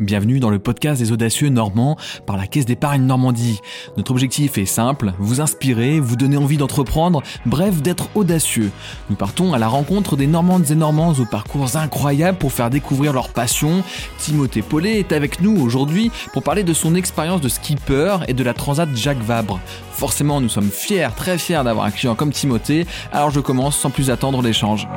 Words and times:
Bienvenue 0.00 0.40
dans 0.40 0.50
le 0.50 0.58
podcast 0.58 1.00
des 1.00 1.12
audacieux 1.12 1.50
normands 1.50 1.96
par 2.26 2.36
la 2.36 2.48
Caisse 2.48 2.66
d'épargne 2.66 3.02
Normandie. 3.02 3.60
Notre 3.96 4.10
objectif 4.10 4.58
est 4.58 4.66
simple, 4.66 5.12
vous 5.20 5.40
inspirer, 5.40 6.00
vous 6.00 6.16
donner 6.16 6.36
envie 6.36 6.56
d'entreprendre, 6.56 7.22
bref 7.46 7.80
d'être 7.80 8.08
audacieux. 8.16 8.72
Nous 9.08 9.14
partons 9.14 9.52
à 9.52 9.58
la 9.58 9.68
rencontre 9.68 10.16
des 10.16 10.26
Normandes 10.26 10.68
et 10.68 10.74
Normands 10.74 11.12
aux 11.12 11.24
parcours 11.24 11.76
incroyables 11.76 12.38
pour 12.38 12.52
faire 12.52 12.70
découvrir 12.70 13.12
leur 13.12 13.28
passion. 13.28 13.84
Timothée 14.18 14.62
Paulet 14.62 14.98
est 14.98 15.12
avec 15.12 15.40
nous 15.40 15.60
aujourd'hui 15.60 16.10
pour 16.32 16.42
parler 16.42 16.64
de 16.64 16.72
son 16.72 16.96
expérience 16.96 17.40
de 17.40 17.48
skipper 17.48 18.16
et 18.26 18.34
de 18.34 18.42
la 18.42 18.52
Transat 18.52 18.88
Jacques 18.96 19.22
Vabre. 19.22 19.60
Forcément, 19.92 20.40
nous 20.40 20.48
sommes 20.48 20.70
fiers, 20.70 21.10
très 21.16 21.38
fiers 21.38 21.62
d'avoir 21.62 21.86
un 21.86 21.92
client 21.92 22.16
comme 22.16 22.32
Timothée, 22.32 22.84
alors 23.12 23.30
je 23.30 23.38
commence 23.38 23.78
sans 23.78 23.90
plus 23.90 24.10
attendre 24.10 24.42
l'échange. 24.42 24.88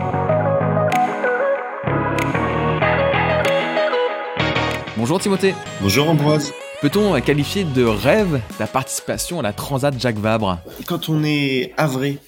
Bonjour 5.07 5.21
Timothée. 5.21 5.55
Bonjour 5.79 6.09
Ambroise. 6.09 6.51
Peut-on 6.81 7.17
qualifier 7.21 7.63
de 7.63 7.85
rêve 7.85 8.41
la 8.59 8.67
participation 8.67 9.39
à 9.39 9.41
la 9.41 9.53
Transat 9.53 9.97
Jacques 9.97 10.17
Vabre? 10.17 10.59
Quand 10.85 11.07
on 11.07 11.23
est 11.23 11.73
avré 11.77 12.19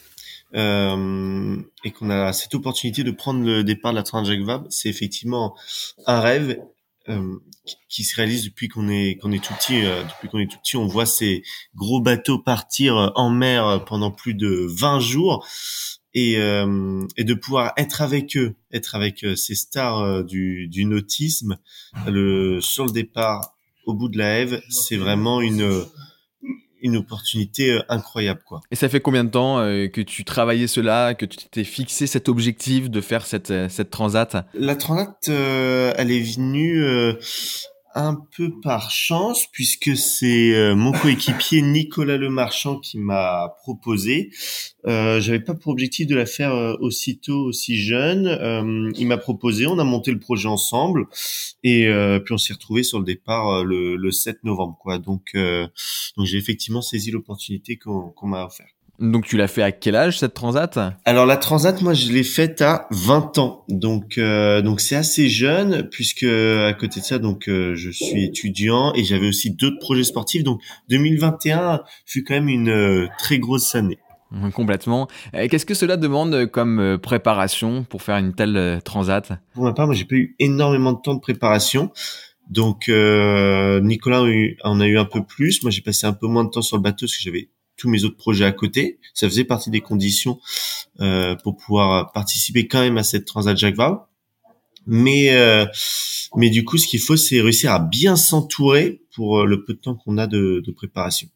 euh, 0.55 1.57
et 1.84 1.91
qu'on 1.91 2.09
a 2.09 2.31
cette 2.31 2.55
opportunité 2.55 3.03
de 3.03 3.11
prendre 3.11 3.43
le 3.43 3.65
départ 3.65 3.91
de 3.91 3.97
la 3.97 4.03
Transat 4.03 4.34
Jacques 4.34 4.45
Vabre, 4.45 4.65
c'est 4.70 4.87
effectivement 4.87 5.57
un 6.07 6.21
rêve 6.21 6.57
euh, 7.09 7.41
qui 7.89 8.05
se 8.05 8.15
réalise 8.15 8.45
depuis 8.45 8.70
qu'on 8.70 8.87
est 8.87 9.17
qu'on 9.17 9.34
est 9.34 9.43
tout 9.43 9.53
petit. 9.55 9.85
Euh, 9.85 10.01
depuis 10.03 10.29
qu'on 10.29 10.39
est 10.39 10.49
tout 10.49 10.59
petit, 10.59 10.77
on 10.77 10.87
voit 10.87 11.05
ces 11.05 11.43
gros 11.75 11.99
bateaux 11.99 12.39
partir 12.39 13.11
en 13.15 13.29
mer 13.29 13.84
pendant 13.87 14.09
plus 14.09 14.35
de 14.35 14.65
20 14.70 15.01
jours 15.01 15.45
et, 16.13 16.38
euh, 16.38 17.05
et 17.18 17.23
de 17.23 17.34
pouvoir 17.34 17.73
être 17.77 18.02
avec 18.02 18.36
eux, 18.36 18.55
être 18.72 18.95
avec 18.95 19.23
euh, 19.23 19.36
ces 19.36 19.55
stars 19.55 19.99
euh, 19.99 20.23
du, 20.23 20.68
du 20.68 20.85
nautisme, 20.85 21.58
le, 22.08 22.59
sur 22.62 22.85
le 22.85 22.91
départ, 22.91 23.55
au 23.85 23.94
bout 23.94 24.09
de 24.09 24.18
la 24.18 24.40
Ève, 24.40 24.62
c'est 24.70 24.98
vraiment 24.98 25.41
une 25.41 25.85
une 26.82 26.96
opportunité 26.96 27.77
incroyable 27.90 28.41
quoi. 28.46 28.62
Et 28.71 28.76
ça 28.77 28.88
fait 28.88 29.01
combien 29.01 29.26
de 29.26 29.29
temps 29.29 29.57
que 29.57 29.99
tu 29.99 30.24
travaillais 30.24 30.68
cela, 30.68 31.13
que 31.13 31.26
tu 31.26 31.38
t'es 31.51 31.66
fixé 31.66 32.07
cet 32.07 32.29
objectif 32.29 32.90
de 32.90 33.01
faire 33.01 33.26
cette 33.26 33.51
cette 33.70 33.90
transat? 33.90 34.48
La 34.54 34.77
transat, 34.77 35.27
elle 35.27 36.12
est 36.12 36.21
venue 36.21 36.82
un 37.99 38.15
peu 38.35 38.59
par 38.61 38.91
chance 38.91 39.45
puisque 39.51 39.95
c'est 39.95 40.53
euh, 40.53 40.75
mon 40.75 40.91
coéquipier 40.91 41.61
Nicolas 41.61 42.17
Lemarchand 42.17 42.79
qui 42.79 42.97
m'a 42.97 43.55
proposé. 43.61 44.31
Euh, 44.85 45.19
J'avais 45.19 45.39
pas 45.39 45.53
pour 45.53 45.71
objectif 45.71 46.07
de 46.07 46.15
la 46.15 46.25
faire 46.25 46.53
euh, 46.53 46.75
aussitôt 46.79 47.39
aussi 47.45 47.77
jeune. 47.77 48.27
Euh, 48.27 48.91
il 48.95 49.07
m'a 49.07 49.17
proposé, 49.17 49.67
on 49.67 49.79
a 49.79 49.83
monté 49.83 50.11
le 50.11 50.20
projet 50.20 50.47
ensemble 50.47 51.07
et 51.63 51.87
puis 52.23 52.33
on 52.33 52.37
s'est 52.37 52.53
retrouvé 52.53 52.83
sur 52.83 52.99
le 52.99 53.05
départ 53.05 53.63
le, 53.63 53.95
le, 53.95 54.11
7 54.11 54.43
novembre 54.43 54.77
quoi. 54.79 54.97
Donc 54.97 55.35
donc 55.35 56.25
j'ai 56.25 56.37
effectivement 56.37 56.81
saisi 56.81 57.11
l'opportunité 57.11 57.77
qu'on 57.77 58.13
m'a 58.23 58.45
offerte. 58.45 58.79
Donc 58.99 59.25
tu 59.25 59.37
l'as 59.37 59.47
fait 59.47 59.63
à 59.63 59.71
quel 59.71 59.95
âge 59.95 60.19
cette 60.19 60.33
transat? 60.33 60.77
Alors 61.05 61.25
la 61.25 61.37
transat, 61.37 61.81
moi 61.81 61.93
je 61.93 62.11
l'ai 62.11 62.23
faite 62.23 62.61
à 62.61 62.87
20 62.91 63.37
ans, 63.37 63.63
donc 63.69 64.17
euh, 64.17 64.61
donc 64.61 64.81
c'est 64.81 64.97
assez 64.97 65.29
jeune 65.29 65.88
puisque 65.89 66.23
à 66.23 66.73
côté 66.73 67.00
de 67.00 67.05
ça 67.05 67.17
donc 67.17 67.47
euh, 67.47 67.75
je 67.75 67.91
suis 67.91 68.25
étudiant 68.25 68.94
et 68.95 69.05
j'avais 69.05 69.27
aussi 69.27 69.51
d'autres 69.51 69.79
projets 69.79 70.03
sportifs. 70.03 70.44
Donc 70.44 70.61
2021 70.89 71.81
fut 72.05 72.25
quand 72.25 72.33
même 72.33 72.50
une 72.50 72.69
euh, 72.69 73.07
très 73.17 73.39
grosse 73.39 73.73
année. 73.73 74.00
Complètement. 74.53 75.07
Qu'est-ce 75.33 75.66
que 75.66 75.73
cela 75.73 75.97
demande 75.97 76.45
comme 76.51 77.00
préparation 77.01 77.83
pour 77.83 78.03
faire 78.03 78.17
une 78.17 78.35
telle 78.35 78.79
transat? 78.85 79.31
Pour 79.55 79.63
ma 79.63 79.73
part, 79.73 79.88
moi 79.88 79.95
j'ai 79.95 80.05
pas 80.05 80.16
eu 80.16 80.35
énormément 80.38 80.94
de 80.94 81.00
temps 81.01 81.16
de 81.16 81.19
préparation. 81.19 81.89
Donc 82.47 82.89
Nicolas 82.89 84.23
en 84.63 84.79
a 84.81 84.85
eu 84.85 85.00
un 85.00 85.05
peu 85.05 85.23
plus. 85.23 85.63
Moi 85.63 85.72
j'ai 85.72 85.81
passé 85.81 86.05
un 86.05 86.13
peu 86.13 86.27
moins 86.27 86.44
de 86.44 86.50
temps 86.50 86.61
sur 86.61 86.77
le 86.77 86.83
bateau 86.83 87.07
parce 87.07 87.17
que 87.17 87.23
j'avais 87.23 87.50
tous 87.80 87.90
mes 87.90 88.03
autres 88.03 88.18
projets 88.18 88.46
à 88.46 88.52
côté. 88.52 89.00
Ça 89.13 89.28
faisait 89.28 89.46
partie 89.46 89.69
des 89.69 89.81
conditions 89.81 90.40
euh, 91.00 91.35
pour 91.44 91.57
pouvoir 91.57 92.12
participer 92.12 92.67
quand 92.67 92.81
même 92.81 92.97
à 92.97 93.03
cette 93.03 93.25
Transat 93.25 93.57
Jacques 93.57 93.75
Vabre. 93.75 94.07
Mais 94.85 95.34
euh, 95.34 95.66
mais 96.35 96.50
du 96.50 96.66
coup, 96.66 96.78
ce 96.78 96.88
qu'il 96.88 97.00
faut, 97.00 97.16
c'est 97.16 97.41
réussir 97.41 97.72
à 97.72 97.79
bien 97.79 98.16
s'entourer 98.16 99.01
pour 99.16 99.39
euh, 99.39 99.45
le 99.45 99.63
peu 99.63 99.73
de 99.73 99.79
temps 99.79 99.95
qu'on 99.95 100.18
a 100.18 100.28
de, 100.28 100.62
de 100.66 100.72
préparation. 100.72 101.28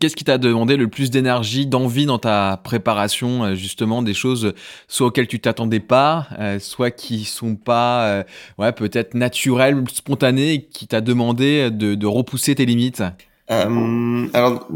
Qu'est-ce 0.00 0.16
qui 0.16 0.24
t'a 0.24 0.38
demandé 0.38 0.76
le 0.76 0.88
plus 0.88 1.08
d'énergie, 1.08 1.64
d'envie 1.64 2.06
dans 2.06 2.18
ta 2.18 2.60
préparation, 2.64 3.44
euh, 3.44 3.54
justement, 3.54 4.02
des 4.02 4.14
choses 4.14 4.52
soit 4.88 5.06
auxquelles 5.06 5.28
tu 5.28 5.38
t'attendais 5.38 5.80
pas, 5.80 6.26
soit 6.58 6.90
qui 6.90 7.24
sont 7.24 7.54
pas, 7.54 8.24
ouais, 8.58 8.72
peut-être 8.72 9.14
naturelles, 9.14 9.82
spontanées, 9.92 10.66
qui 10.66 10.88
t'a 10.88 11.00
demandé 11.00 11.70
de, 11.70 11.94
de, 11.94 12.06
repousser 12.06 12.56
tes 12.56 12.66
limites? 12.66 13.02
Euh, 13.50 14.26
Alors, 14.34 14.68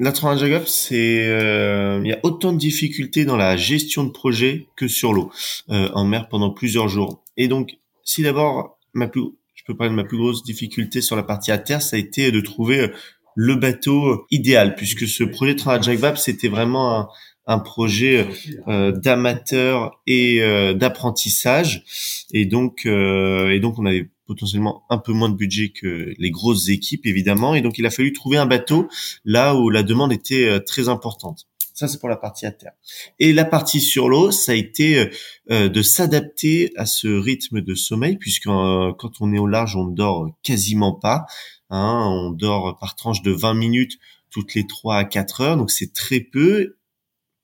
la 0.00 0.36
Jagop, 0.36 0.66
c'est 0.66 1.26
euh, 1.28 2.00
il 2.02 2.08
y 2.08 2.12
a 2.12 2.18
autant 2.22 2.52
de 2.52 2.58
difficultés 2.58 3.24
dans 3.26 3.36
la 3.36 3.56
gestion 3.56 4.04
de 4.04 4.10
projet 4.10 4.68
que 4.74 4.88
sur 4.88 5.12
l'eau 5.12 5.30
euh, 5.68 5.90
en 5.94 6.04
mer 6.04 6.28
pendant 6.28 6.50
plusieurs 6.50 6.88
jours. 6.88 7.22
Et 7.36 7.48
donc, 7.48 7.78
si 8.02 8.22
d'abord 8.22 8.78
ma 8.94 9.08
plus, 9.08 9.24
je 9.54 9.62
peux 9.66 9.76
parler 9.76 9.90
de 9.90 9.96
ma 9.96 10.04
plus 10.04 10.16
grosse 10.16 10.42
difficulté 10.42 11.02
sur 11.02 11.16
la 11.16 11.22
partie 11.22 11.52
à 11.52 11.58
terre, 11.58 11.82
ça 11.82 11.96
a 11.96 11.98
été 11.98 12.32
de 12.32 12.40
trouver 12.40 12.80
euh, 12.80 12.88
le 13.34 13.54
bateau 13.54 14.26
idéal, 14.30 14.74
puisque 14.74 15.06
ce 15.06 15.24
projet 15.24 15.54
Transat 15.54 16.16
c'était 16.16 16.48
vraiment 16.48 17.08
un, 17.46 17.58
projet 17.58 18.28
euh, 18.68 18.92
d'amateur 18.92 20.00
et 20.06 20.40
euh, 20.40 20.72
d'apprentissage 20.72 21.82
et 22.32 22.46
donc 22.46 22.86
euh, 22.86 23.50
et 23.50 23.58
donc 23.58 23.78
on 23.78 23.86
avait 23.86 24.08
potentiellement 24.30 24.84
un 24.90 24.98
peu 24.98 25.12
moins 25.12 25.28
de 25.28 25.34
budget 25.34 25.70
que 25.70 26.14
les 26.16 26.30
grosses 26.30 26.68
équipes 26.68 27.04
évidemment 27.04 27.56
et 27.56 27.62
donc 27.62 27.78
il 27.78 27.86
a 27.86 27.90
fallu 27.90 28.12
trouver 28.12 28.36
un 28.36 28.46
bateau 28.46 28.86
là 29.24 29.56
où 29.56 29.70
la 29.70 29.82
demande 29.82 30.12
était 30.12 30.60
très 30.60 30.88
importante. 30.88 31.48
Ça 31.74 31.88
c'est 31.88 31.98
pour 31.98 32.08
la 32.08 32.16
partie 32.16 32.46
à 32.46 32.52
terre. 32.52 32.72
Et 33.18 33.32
la 33.32 33.44
partie 33.44 33.80
sur 33.80 34.08
l'eau, 34.08 34.30
ça 34.30 34.52
a 34.52 34.54
été 34.54 35.10
de 35.48 35.82
s'adapter 35.82 36.70
à 36.76 36.86
ce 36.86 37.08
rythme 37.08 37.60
de 37.60 37.74
sommeil 37.74 38.18
puisque 38.18 38.44
quand 38.44 39.12
on 39.20 39.32
est 39.32 39.38
au 39.38 39.48
large, 39.48 39.74
on 39.74 39.86
ne 39.86 39.94
dort 39.96 40.28
quasiment 40.44 40.92
pas. 40.92 41.24
Hein, 41.70 42.04
on 42.06 42.30
dort 42.30 42.78
par 42.78 42.94
tranche 42.94 43.22
de 43.22 43.32
20 43.32 43.54
minutes 43.54 43.98
toutes 44.30 44.54
les 44.54 44.66
3 44.66 44.96
à 44.96 45.04
4 45.04 45.40
heures, 45.40 45.56
donc 45.56 45.72
c'est 45.72 45.92
très 45.92 46.20
peu 46.20 46.76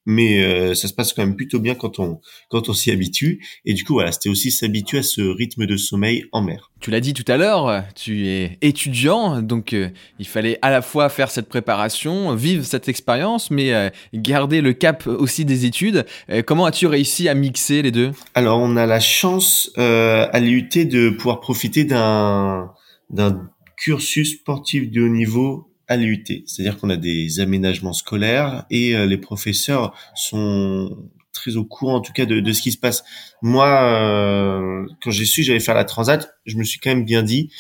mais 0.07 0.43
euh, 0.43 0.75
ça 0.75 0.89
se 0.89 0.95
passe 0.95 1.13
quand 1.13 1.23
même 1.23 1.37
plutôt 1.37 1.59
bien 1.59 1.75
quand 1.75 1.99
on 1.99 2.21
quand 2.49 2.69
on 2.69 2.73
s'y 2.73 2.91
habitue 2.91 3.45
et 3.65 3.75
du 3.75 3.85
coup 3.85 3.95
voilà 3.95 4.13
c'était 4.13 4.29
aussi 4.29 4.51
s'habituer 4.51 4.99
à 4.99 5.03
ce 5.03 5.21
rythme 5.21 5.67
de 5.67 5.77
sommeil 5.77 6.25
en 6.33 6.43
mer. 6.43 6.71
Tu 6.81 6.91
l'as 6.91 7.01
dit 7.01 7.15
tout 7.15 7.25
à 7.31 7.37
l'heure, 7.37 7.85
tu 7.95 8.29
es 8.29 8.59
étudiant 8.63 9.43
donc 9.43 9.73
euh, 9.73 9.91
il 10.19 10.27
fallait 10.27 10.59
à 10.63 10.71
la 10.71 10.81
fois 10.81 11.09
faire 11.09 11.31
cette 11.31 11.49
préparation, 11.49 12.35
vivre 12.35 12.65
cette 12.65 12.89
expérience 12.89 13.51
mais 13.51 13.75
euh, 13.75 13.91
garder 14.15 14.61
le 14.61 14.73
cap 14.73 15.07
aussi 15.07 15.45
des 15.45 15.67
études. 15.67 16.07
comment 16.47 16.67
as-tu 16.67 16.87
réussi 16.87 17.29
à 17.29 17.35
mixer 17.35 17.83
les 17.83 17.91
deux? 17.91 18.13
Alors 18.35 18.61
on 18.61 18.77
a 18.77 18.87
la 18.87 19.01
chance 19.01 19.71
à 19.77 20.39
l'IUT 20.39 20.69
de 20.87 21.11
pouvoir 21.11 21.41
profiter 21.41 21.85
d'un 21.85 22.71
d'un 23.11 23.49
cursus 23.77 24.33
sportif 24.33 24.91
de 24.91 25.03
haut 25.03 25.09
niveau 25.09 25.69
à 25.89 25.97
l'UT. 25.97 26.25
C'est-à-dire 26.47 26.79
qu'on 26.79 26.91
a 26.91 26.97
des 26.97 27.41
aménagements 27.41 27.93
scolaires 27.93 28.67
et 28.71 28.97
euh, 28.97 29.07
les 29.07 29.19
professeurs 29.19 29.95
sont 30.15 31.09
très 31.33 31.57
au 31.57 31.65
courant 31.65 31.97
en 31.97 32.01
tout 32.01 32.13
cas 32.13 32.27
de, 32.27 32.41
de 32.41 32.53
ce 32.53 32.63
qui 32.63 32.73
se 32.73 32.79
passe. 32.79 33.05
Moi, 33.43 33.67
euh, 33.67 34.87
quand 35.03 35.11
j'ai 35.11 35.27
su 35.27 35.43
j'allais 35.43 35.61
faire 35.61 35.75
la 35.75 35.85
transat, 35.85 36.35
je 36.47 36.57
me 36.57 36.65
suis 36.65 36.81
quand 36.81 36.91
même 36.91 37.05
bien 37.05 37.23
dit 37.23 37.51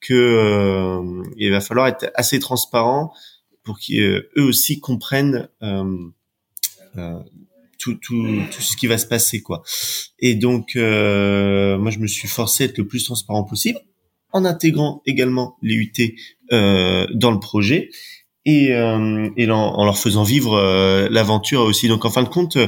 que 0.00 0.14
euh, 0.14 1.22
il 1.36 1.50
va 1.50 1.60
falloir 1.60 1.86
être 1.86 2.10
assez 2.14 2.38
transparent 2.38 3.12
pour 3.62 3.78
qu'eux 3.78 4.28
aussi 4.36 4.80
comprennent 4.80 5.48
tout, 7.78 7.94
tout, 7.94 8.42
tout 8.50 8.62
ce 8.62 8.76
qui 8.76 8.86
va 8.86 8.96
se 8.96 9.06
passer 9.06 9.42
quoi. 9.42 9.62
Et 10.20 10.34
donc 10.34 10.76
moi 10.76 11.90
je 11.90 11.98
me 11.98 12.06
suis 12.06 12.28
forcé 12.28 12.64
à 12.64 12.66
être 12.68 12.78
le 12.78 12.86
plus 12.86 13.04
transparent 13.04 13.42
possible 13.44 13.80
en 14.36 14.44
intégrant 14.44 15.02
également 15.06 15.56
les 15.62 15.74
UT 15.74 16.14
euh, 16.52 17.06
dans 17.14 17.30
le 17.30 17.40
projet 17.40 17.88
et, 18.44 18.74
euh, 18.74 19.28
et 19.36 19.50
en, 19.50 19.84
leur 19.84 19.98
faisant 19.98 20.24
vivre 20.24 20.54
euh, 20.54 21.08
l'aventure 21.10 21.62
aussi. 21.62 21.88
Donc 21.88 22.04
en 22.04 22.10
fin 22.10 22.22
de 22.22 22.28
compte, 22.28 22.58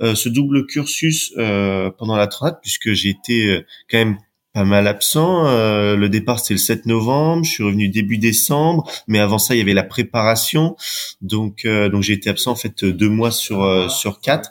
ce 0.00 0.28
double 0.28 0.66
cursus 0.66 1.32
pendant 1.36 2.16
la 2.16 2.26
traite, 2.26 2.56
puisque 2.62 2.92
j'ai 2.92 3.10
été 3.10 3.60
quand 3.88 3.98
même 3.98 4.18
pas 4.52 4.64
mal 4.64 4.86
absent. 4.86 5.44
le 5.44 6.08
départ 6.08 6.40
c'était 6.40 6.54
le 6.54 6.58
7 6.58 6.86
novembre, 6.86 7.44
je 7.44 7.50
suis 7.50 7.62
revenu 7.64 7.88
début 7.88 8.18
décembre, 8.18 8.88
mais 9.08 9.18
avant 9.18 9.38
ça 9.38 9.54
il 9.54 9.58
y 9.58 9.62
avait 9.62 9.74
la 9.74 9.82
préparation, 9.84 10.76
donc 11.22 11.66
donc 11.66 12.02
j'ai 12.02 12.12
été 12.12 12.28
absent 12.28 12.52
en 12.52 12.56
fait 12.56 12.84
deux 12.84 13.08
mois 13.08 13.30
sur 13.30 13.90
sur 13.90 14.20
quatre. 14.20 14.50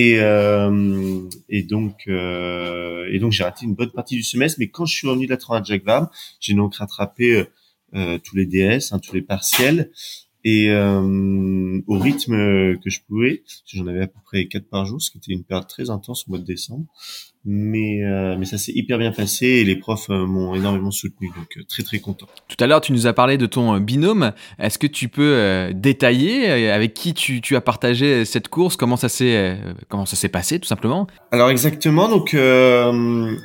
Et, 0.00 0.20
euh, 0.20 0.70
euh, 0.70 1.28
et 1.48 1.64
donc 1.64 3.32
j'ai 3.32 3.42
raté 3.42 3.66
une 3.66 3.74
bonne 3.74 3.90
partie 3.90 4.14
du 4.14 4.22
semestre. 4.22 4.60
Mais 4.60 4.68
quand 4.68 4.86
je 4.86 4.94
suis 4.94 5.08
revenu 5.08 5.26
de 5.26 5.30
la 5.30 5.36
Transat 5.36 5.66
Jacques 5.66 5.84
Vabre, 5.84 6.08
j'ai 6.38 6.54
donc 6.54 6.76
rattrapé 6.76 7.46
euh, 7.94 8.18
tous 8.18 8.36
les 8.36 8.46
DS, 8.46 8.92
hein, 8.92 9.00
tous 9.00 9.14
les 9.14 9.22
partiels, 9.22 9.90
et 10.44 10.70
au 10.72 11.98
rythme 11.98 12.78
que 12.78 12.90
je 12.90 13.00
pouvais. 13.08 13.42
J'en 13.66 13.88
avais 13.88 14.02
à 14.02 14.06
peu 14.06 14.20
près 14.24 14.46
quatre 14.46 14.68
par 14.68 14.86
jour, 14.86 15.02
ce 15.02 15.10
qui 15.10 15.18
était 15.18 15.32
une 15.32 15.42
période 15.42 15.66
très 15.66 15.90
intense 15.90 16.26
au 16.26 16.30
mois 16.30 16.38
de 16.38 16.44
décembre. 16.44 16.86
Mais 17.44 18.04
euh, 18.04 18.36
mais 18.38 18.44
ça 18.44 18.58
s'est 18.58 18.72
hyper 18.72 18.98
bien 18.98 19.12
passé 19.12 19.46
et 19.46 19.64
les 19.64 19.76
profs 19.76 20.10
euh, 20.10 20.26
m'ont 20.26 20.54
énormément 20.54 20.90
soutenu 20.90 21.30
donc 21.36 21.56
euh, 21.56 21.62
très 21.68 21.82
très 21.82 21.98
content. 21.98 22.26
Tout 22.48 22.62
à 22.62 22.66
l'heure 22.66 22.80
tu 22.80 22.92
nous 22.92 23.06
as 23.06 23.12
parlé 23.12 23.38
de 23.38 23.46
ton 23.46 23.78
binôme, 23.78 24.32
est-ce 24.58 24.78
que 24.78 24.86
tu 24.86 25.08
peux 25.08 25.70
détailler 25.74 26.68
avec 26.70 26.94
qui 26.94 27.14
tu, 27.14 27.40
tu, 27.40 27.56
as 27.56 27.60
partagé 27.60 28.24
cette 28.24 28.48
course, 28.48 28.76
comment 28.76 28.96
ça 28.96 29.08
s'est 29.08 29.58
comment 29.88 30.06
ça 30.06 30.16
s'est 30.16 30.28
passé 30.28 30.58
tout 30.58 30.66
simplement? 30.66 31.06
Alors 31.30 31.50
exactement. 31.50 32.08
Donc 32.08 32.34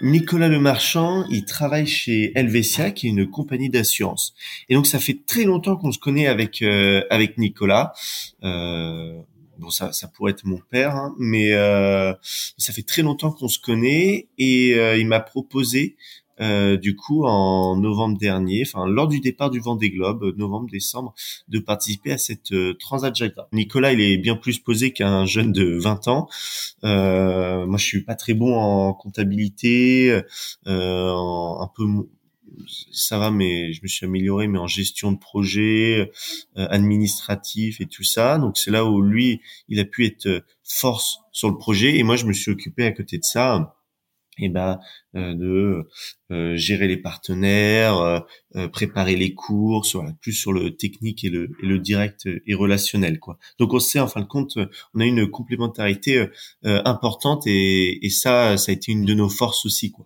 Nicolas 0.02 0.48
Le 0.48 0.60
Marchand, 0.60 1.26
il 1.30 1.46
travaille 1.46 1.88
chez 1.88 2.32
Helvetia 2.36 2.92
qui 2.92 3.08
est 3.08 3.10
une 3.12 3.30
compagnie 3.30 3.70
d'assurance. 3.70 4.34
Et 4.70 4.76
donc 4.76 4.88
ça 4.88 5.00
fait 5.00 5.20
très 5.26 5.44
longtemps 5.44 5.76
qu'on 5.76 5.92
se 5.92 6.00
connaît 6.00 6.28
avec 6.28 6.64
avec 7.10 7.38
Nicolas. 7.38 7.94
Euh, 9.64 9.66
bon 9.66 9.70
ça 9.70 9.92
ça 9.92 10.08
pourrait 10.08 10.32
être 10.32 10.46
mon 10.46 10.60
père 10.70 10.96
hein, 10.96 11.16
mais 11.18 11.54
euh, 11.54 12.14
ça 12.58 12.74
fait 12.74 12.84
très 12.84 13.02
longtemps 13.02 13.32
qu'on 13.32 13.48
se 13.48 13.60
connaît 13.60 14.28
et 14.38 14.74
euh, 14.76 14.98
il 14.98 15.08
m'a 15.08 15.20
proposé 15.20 15.96
euh, 16.42 16.78
du 16.78 16.96
coup 16.96 17.26
en 17.26 17.78
novembre 17.78 18.18
dernier, 18.18 18.64
enfin 18.66 18.88
lors 18.88 19.08
du 19.08 19.20
départ 19.20 19.52
du 19.52 19.60
Vendée 19.60 19.92
Globe, 19.92 20.34
novembre-décembre, 20.36 21.14
de 21.48 21.60
participer 21.60 22.12
à 22.12 22.18
cette 22.18 22.54
Transat 22.80 23.16
Jacques 23.16 23.36
Nicolas, 23.52 23.94
il 23.94 24.02
est 24.02 24.18
bien 24.18 24.36
plus 24.36 24.58
posé 24.58 24.92
qu'un 24.92 25.26
jeune 25.26 25.52
de 25.52 25.78
20 25.78 26.08
ans. 26.08 26.28
moi, 26.82 27.78
je 27.78 27.86
suis 27.86 28.02
pas 28.02 28.16
très 28.16 28.34
bon 28.34 28.56
en 28.56 28.94
comptabilité, 28.96 30.22
un 30.66 31.70
peu 31.76 31.86
ça 32.92 33.18
va, 33.18 33.32
mais 33.32 33.74
je 33.74 33.82
me 33.84 33.88
suis 33.88 34.06
amélioré, 34.06 34.48
mais 34.48 34.60
en 34.60 34.68
gestion 34.68 35.12
de 35.12 35.18
projet, 35.18 36.12
euh, 36.58 36.68
administratif 36.70 37.82
et 37.82 37.86
tout 37.86 38.04
ça. 38.04 38.38
Donc 38.38 38.58
c'est 38.58 38.72
là 38.72 38.86
où 38.86 39.02
lui, 39.02 39.42
il 39.70 39.80
a 39.80 39.86
pu 39.86 40.06
être 40.06 40.28
euh, 40.28 40.42
force 40.64 41.20
sur 41.32 41.50
le 41.50 41.58
projet, 41.58 41.98
et 41.98 42.04
moi 42.04 42.16
je 42.16 42.26
me 42.26 42.34
suis 42.34 42.52
occupé 42.52 42.86
à 42.86 42.92
côté 42.92 43.18
de 43.18 43.24
ça, 43.24 43.76
et 44.40 44.46
eh 44.46 44.50
ben 44.50 44.80
euh, 45.16 45.36
de 45.36 45.88
euh, 46.32 46.56
gérer 46.56 46.88
les 46.88 46.98
partenaires, 46.98 48.24
préparer 48.72 49.16
les 49.16 49.36
courses, 49.36 49.96
voilà, 49.96 50.12
plus 50.22 50.34
sur 50.34 50.54
le 50.54 50.76
technique 50.76 51.24
et 51.24 51.30
le, 51.30 51.52
et 51.62 51.66
le 51.68 51.78
direct 51.80 52.28
et 52.48 52.54
relationnel 52.56 53.20
quoi. 53.20 53.38
Donc 53.60 53.74
on 53.74 53.80
sait 53.80 54.00
en 54.00 54.08
fin 54.08 54.22
de 54.22 54.26
compte, 54.26 54.58
on 54.96 55.00
a 55.00 55.06
une 55.06 55.30
complémentarité 55.30 56.26
importante 56.64 57.46
et, 57.46 58.04
et 58.06 58.10
ça, 58.10 58.58
ça 58.58 58.72
a 58.72 58.74
été 58.74 58.92
une 58.92 59.06
de 59.06 59.14
nos 59.14 59.30
forces 59.30 59.66
aussi 59.66 59.92
quoi. 59.92 60.06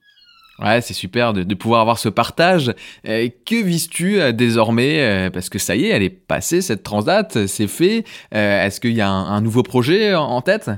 Ouais, 0.60 0.82
c'est 0.82 0.96
super 0.96 1.34
de, 1.34 1.54
pouvoir 1.54 1.82
avoir 1.82 2.00
ce 2.00 2.10
partage. 2.10 2.74
Euh, 3.08 3.30
que 3.46 3.64
vises-tu 3.64 4.20
euh, 4.20 4.32
désormais 4.32 5.00
euh, 5.02 5.30
Parce 5.30 5.50
que 5.50 5.60
ça 5.60 5.76
y 5.76 5.86
est, 5.86 5.90
elle 5.90 6.04
est 6.04 6.10
passée 6.10 6.62
cette 6.62 6.84
transat, 6.84 7.46
c'est 7.46 7.68
fait. 7.68 8.06
Est-ce 8.32 8.80
qu'il 8.80 8.94
y 8.94 9.02
a 9.02 9.10
un, 9.10 9.42
nouveau 9.42 9.64
projet 9.64 10.16
en 10.16 10.42
tête? 10.42 10.72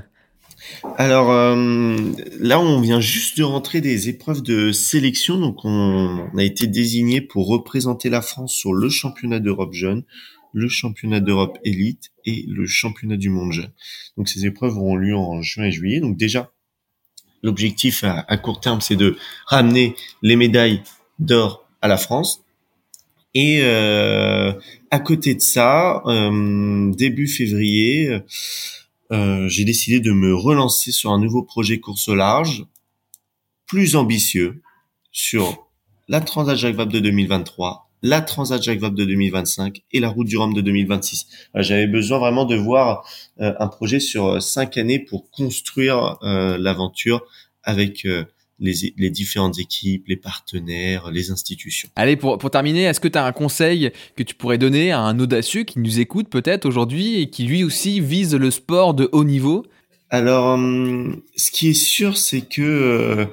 Alors 0.98 1.28
là, 2.38 2.60
on 2.60 2.80
vient 2.80 3.00
juste 3.00 3.38
de 3.38 3.42
rentrer 3.42 3.80
des 3.80 4.08
épreuves 4.08 4.42
de 4.42 4.72
sélection, 4.72 5.38
donc 5.38 5.64
on, 5.64 6.28
a 6.36 6.42
été 6.42 6.66
désigné 6.66 7.22
pour 7.22 7.48
représenter 7.48 8.10
la 8.10 8.20
France 8.20 8.52
sur 8.52 8.74
le 8.74 8.88
championnat 8.90 9.40
d'Europe 9.40 9.72
jeune, 9.72 10.04
le 10.52 10.68
championnat 10.68 11.20
d'Europe 11.20 11.58
élite 11.64 12.10
et 12.26 12.44
le 12.46 12.66
championnat 12.66 13.16
du 13.16 13.30
monde 13.30 13.52
jeune. 13.52 13.72
Donc 14.16 14.28
ces 14.28 14.44
épreuves 14.44 14.76
auront 14.76 14.96
lieu 14.96 15.16
en 15.16 15.40
juin 15.40 15.64
et 15.64 15.72
juillet. 15.72 16.00
Donc 16.00 16.16
déjà, 16.16 16.52
L'objectif 17.42 18.04
à, 18.04 18.36
court 18.36 18.60
terme, 18.60 18.80
c'est 18.80 18.96
de 18.96 19.16
ramener 19.46 19.94
les 20.22 20.36
médailles 20.36 20.82
d'or 21.18 21.66
à 21.80 21.88
la 21.88 21.96
France. 21.96 22.42
Et 23.34 23.60
euh, 23.62 24.52
à 24.90 24.98
côté 24.98 25.34
de 25.34 25.40
ça, 25.40 26.02
euh, 26.06 26.92
début 26.92 27.28
février, 27.28 28.20
euh, 29.12 29.48
j'ai 29.48 29.64
décidé 29.64 30.00
de 30.00 30.12
me 30.12 30.34
relancer 30.34 30.92
sur 30.92 31.12
un 31.12 31.18
nouveau 31.18 31.42
projet 31.42 31.78
course 31.80 32.08
au 32.08 32.14
large, 32.14 32.64
plus 33.66 33.96
ambitieux, 33.96 34.62
sur 35.12 35.68
la 36.08 36.20
Transat 36.20 36.56
Jacques 36.56 36.76
de 36.76 36.98
2023 36.98 37.89
la 38.02 38.20
Transat 38.20 38.62
Jacques 38.62 38.78
Vabre 38.78 38.96
de 38.96 39.04
2025 39.04 39.82
et 39.92 40.00
la 40.00 40.08
Route 40.08 40.26
du 40.26 40.36
Rhum 40.36 40.54
de 40.54 40.60
2026. 40.60 41.26
J'avais 41.56 41.86
besoin 41.86 42.18
vraiment 42.18 42.44
de 42.44 42.56
voir 42.56 43.04
euh, 43.40 43.52
un 43.58 43.68
projet 43.68 44.00
sur 44.00 44.26
euh, 44.26 44.40
cinq 44.40 44.76
années 44.78 44.98
pour 44.98 45.30
construire 45.30 46.18
euh, 46.22 46.56
l'aventure 46.58 47.22
avec 47.62 48.06
les, 48.58 48.94
les, 48.96 49.10
différentes 49.10 49.58
équipes, 49.58 50.08
les 50.08 50.16
partenaires, 50.16 51.10
les 51.10 51.30
institutions. 51.30 51.90
Allez, 51.94 52.16
pour, 52.16 52.38
pour 52.38 52.50
terminer, 52.50 52.84
est-ce 52.84 53.00
que 53.00 53.08
tu 53.08 53.18
as 53.18 53.24
un 53.26 53.32
conseil 53.32 53.92
que 54.16 54.22
tu 54.22 54.34
pourrais 54.34 54.56
donner 54.56 54.92
à 54.92 55.00
un 55.00 55.18
audacieux 55.20 55.64
qui 55.64 55.78
nous 55.78 56.00
écoute 56.00 56.30
peut-être 56.30 56.64
aujourd'hui 56.64 57.20
et 57.20 57.28
qui 57.28 57.44
lui 57.44 57.62
aussi 57.62 58.00
vise 58.00 58.34
le 58.34 58.50
sport 58.50 58.94
de 58.94 59.10
haut 59.12 59.24
niveau? 59.24 59.66
Alors, 60.08 60.58
ce 61.36 61.50
qui 61.50 61.68
est 61.68 61.74
sûr, 61.74 62.16
c'est 62.16 62.40
que 62.40 63.26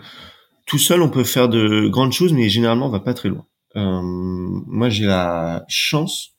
tout 0.65 0.77
seul, 0.77 1.01
on 1.01 1.09
peut 1.09 1.23
faire 1.23 1.47
de 1.47 1.87
grandes 1.87 2.11
choses, 2.11 2.33
mais 2.33 2.49
généralement, 2.49 2.87
on 2.87 2.91
va 2.91 2.99
pas 2.99 3.13
très 3.13 3.29
loin. 3.29 3.45
Euh, 3.77 4.01
moi, 4.01 4.89
j'ai 4.89 5.05
la 5.05 5.65
chance 5.67 6.33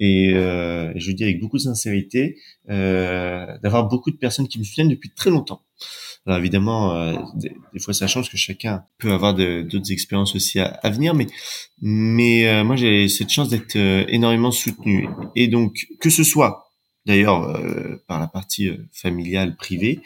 et 0.00 0.34
euh, 0.34 0.92
je 0.96 1.08
le 1.08 1.14
dis 1.14 1.24
avec 1.24 1.40
beaucoup 1.40 1.56
de 1.56 1.62
sincérité, 1.62 2.36
euh, 2.68 3.46
d'avoir 3.62 3.88
beaucoup 3.88 4.10
de 4.10 4.16
personnes 4.16 4.48
qui 4.48 4.58
me 4.58 4.64
soutiennent 4.64 4.88
depuis 4.88 5.10
très 5.10 5.30
longtemps. 5.30 5.62
Alors 6.26 6.38
évidemment, 6.38 6.94
euh, 6.94 7.16
des, 7.34 7.80
fois 7.80 7.92
ça 7.92 8.06
change 8.06 8.30
que 8.30 8.36
chacun 8.36 8.84
peut 8.98 9.12
avoir 9.12 9.34
d'autres 9.34 9.92
expériences 9.92 10.34
aussi 10.34 10.58
à, 10.58 10.66
à, 10.82 10.90
venir, 10.90 11.14
mais 11.14 11.26
mais 11.82 12.48
euh, 12.48 12.64
moi 12.64 12.76
j'ai 12.76 13.08
cette 13.08 13.30
chance 13.30 13.50
d'être 13.50 13.76
euh, 13.76 14.06
énormément 14.08 14.50
soutenu. 14.50 15.08
Et 15.36 15.48
donc 15.48 15.86
que 16.00 16.08
ce 16.08 16.24
soit 16.24 16.70
d'ailleurs 17.04 17.60
par 18.06 18.18
la 18.18 18.26
partie 18.26 18.70
familiale 18.90 19.56
privée 19.56 20.00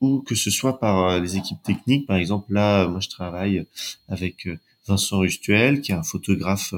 ou 0.00 0.20
que 0.22 0.34
ce 0.34 0.50
soit 0.50 0.80
par 0.80 1.20
les 1.20 1.36
équipes 1.36 1.62
techniques, 1.62 2.08
par 2.08 2.16
exemple 2.16 2.52
là, 2.52 2.88
moi 2.88 2.98
je 2.98 3.08
travaille 3.08 3.64
avec 4.08 4.48
Vincent 4.86 5.18
Rustuel, 5.18 5.80
qui 5.80 5.92
est 5.92 5.94
un 5.94 6.02
photographe 6.02 6.74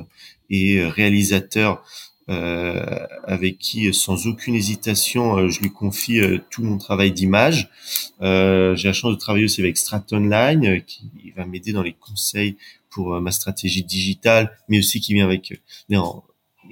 et 0.51 0.85
réalisateur 0.85 1.83
euh, 2.31 3.07
avec 3.25 3.59
qui, 3.59 3.93
sans 3.93 4.27
aucune 4.27 4.55
hésitation, 4.55 5.37
euh, 5.37 5.49
je 5.49 5.61
lui 5.61 5.71
confie 5.71 6.21
euh, 6.21 6.39
tout 6.51 6.63
mon 6.63 6.79
travail 6.79 7.13
d'image. 7.13 7.69
Euh, 8.23 8.75
j'ai 8.77 8.89
la 8.89 8.95
chance 8.95 9.13
de 9.13 9.19
travailler 9.19 9.45
aussi 9.45 9.61
avec 9.61 9.77
Stratonline, 9.77 10.83
qui 10.87 11.11
va 11.37 11.45
m'aider 11.45 11.73
dans 11.73 11.83
les 11.83 11.93
conseils 11.93 12.57
pour 12.89 13.21
ma 13.21 13.33
stratégie 13.33 13.83
digitale, 13.83 14.57
mais 14.69 14.79
aussi 14.79 15.01
qui 15.01 15.15
vient 15.15 15.25
avec 15.25 15.61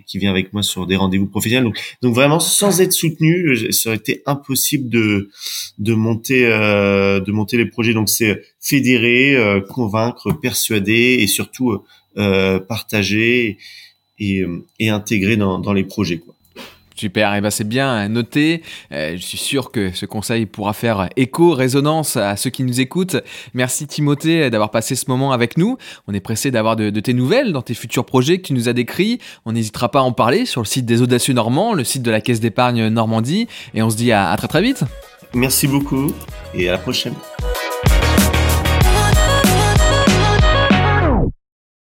qui 0.06 0.19
vient 0.19 0.31
avec 0.31 0.53
moi 0.53 0.62
sur 0.62 0.87
des 0.87 0.97
rendez-vous 0.97 1.27
professionnels. 1.27 1.65
Donc, 1.65 1.79
donc 2.03 2.15
vraiment, 2.15 2.41
sans 2.41 2.81
être 2.81 2.93
soutenu, 2.93 3.73
ça 3.73 3.91
aurait 3.91 3.97
été 3.97 4.23
impossible 4.27 4.89
de 4.89 5.31
de 5.79 5.94
monter 5.94 6.47
euh, 6.47 7.21
de 7.21 7.33
monter 7.33 7.56
les 7.56 7.67
projets. 7.67 7.94
Donc 7.94 8.09
c'est 8.09 8.43
fédérer, 8.61 9.35
euh, 9.37 9.61
convaincre, 9.61 10.33
persuader 10.33 11.19
et 11.21 11.27
surtout 11.27 11.83
euh, 12.17 12.59
partager 12.59 13.59
et, 14.19 14.44
et 14.79 14.89
intégrer 14.89 15.37
dans, 15.37 15.58
dans 15.58 15.72
les 15.72 15.84
projets. 15.84 16.19
Quoi. 16.19 16.34
Super, 16.94 17.34
et 17.34 17.39
eh 17.39 17.41
ben 17.41 17.51
c'est 17.51 17.67
bien 17.67 18.08
noté. 18.08 18.63
Euh, 18.93 19.13
je 19.17 19.22
suis 19.22 19.39
sûr 19.39 19.70
que 19.70 19.93
ce 19.93 20.06
conseil 20.06 20.46
pourra 20.46 20.72
faire 20.72 21.08
écho, 21.17 21.53
résonance 21.53 22.17
à 22.17 22.37
ceux 22.37 22.51
qui 22.51 22.65
nous 22.65 22.81
écoutent. 22.81 23.17
Merci 23.55 23.87
Timothée 23.87 24.51
d'avoir 24.51 24.70
passé 24.70 24.94
ce 24.94 25.06
moment 25.08 25.32
avec 25.32 25.56
nous. 25.56 25.79
On 26.06 26.15
est 26.15 26.20
pressé 26.20 26.51
d'avoir 26.51 26.77
de, 26.77 26.91
tes 27.01 27.15
nouvelles 27.15 27.53
dans 27.53 27.63
tes 27.63 27.75
futurs 27.75 28.05
projets 28.05 28.39
que 28.39 28.46
tu 28.46 28.53
nous 28.53 28.69
as 28.69 28.72
décrits. 28.72 29.19
On 29.46 29.53
n'hésitera 29.53 29.91
pas 29.91 30.01
à 30.01 30.03
en 30.03 30.13
parler 30.13 30.46
sur 30.46 30.61
le 30.61 30.67
site 30.67 30.87
des 30.87 31.03
Audacieux 31.03 31.34
Normands, 31.34 31.75
le 31.75 31.84
site 31.84 32.03
de 32.03 32.11
la 32.11 32.20
Caisse 32.20 32.41
d'épargne 32.41 32.89
Normandie. 32.89 33.49
Et 33.75 33.82
on 33.82 33.91
se 33.91 33.96
dit 33.96 34.13
à 34.13 34.34
très 34.37 34.49
très 34.49 34.63
vite. 34.63 34.84
Merci 35.34 35.67
beaucoup 35.67 36.13
et 36.55 36.69
à 36.69 36.72
la 36.72 36.79
prochaine. 36.79 37.15